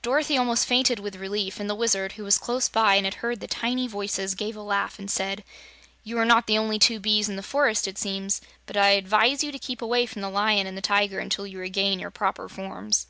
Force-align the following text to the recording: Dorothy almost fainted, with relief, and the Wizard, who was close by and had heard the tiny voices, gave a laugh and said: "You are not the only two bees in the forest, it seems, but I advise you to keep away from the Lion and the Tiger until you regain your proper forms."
Dorothy 0.00 0.36
almost 0.38 0.64
fainted, 0.64 1.00
with 1.00 1.16
relief, 1.16 1.58
and 1.58 1.68
the 1.68 1.74
Wizard, 1.74 2.12
who 2.12 2.22
was 2.22 2.38
close 2.38 2.68
by 2.68 2.94
and 2.94 3.04
had 3.04 3.14
heard 3.14 3.40
the 3.40 3.48
tiny 3.48 3.88
voices, 3.88 4.36
gave 4.36 4.54
a 4.54 4.60
laugh 4.62 4.96
and 4.96 5.10
said: 5.10 5.42
"You 6.04 6.18
are 6.18 6.24
not 6.24 6.46
the 6.46 6.56
only 6.56 6.78
two 6.78 7.00
bees 7.00 7.28
in 7.28 7.34
the 7.34 7.42
forest, 7.42 7.88
it 7.88 7.98
seems, 7.98 8.40
but 8.66 8.76
I 8.76 8.90
advise 8.90 9.42
you 9.42 9.50
to 9.50 9.58
keep 9.58 9.82
away 9.82 10.06
from 10.06 10.22
the 10.22 10.30
Lion 10.30 10.68
and 10.68 10.76
the 10.78 10.82
Tiger 10.82 11.18
until 11.18 11.48
you 11.48 11.58
regain 11.58 11.98
your 11.98 12.12
proper 12.12 12.48
forms." 12.48 13.08